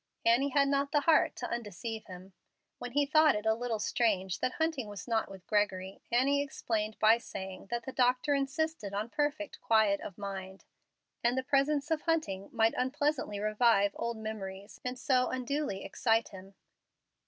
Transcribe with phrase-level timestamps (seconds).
[0.25, 2.33] Annie had not the heart to undeceive him.
[2.79, 6.97] When he thought it a little strange that Hunting was not with Gregory, Annie explained
[6.97, 10.65] by saying that the doctor insisted on perfect quiet of mind,
[11.23, 16.55] and the presence of Hunting might unpleasantly revive old memories, and so unduly excite him.